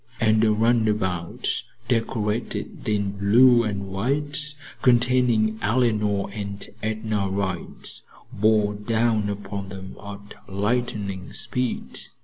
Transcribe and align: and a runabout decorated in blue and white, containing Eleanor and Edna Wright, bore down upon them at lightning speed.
and 0.19 0.43
a 0.43 0.51
runabout 0.51 1.61
decorated 1.87 2.89
in 2.89 3.11
blue 3.19 3.63
and 3.63 3.87
white, 3.91 4.55
containing 4.81 5.59
Eleanor 5.61 6.27
and 6.33 6.69
Edna 6.81 7.29
Wright, 7.29 8.01
bore 8.33 8.73
down 8.73 9.29
upon 9.29 9.69
them 9.69 9.95
at 10.03 10.33
lightning 10.49 11.31
speed. 11.33 11.99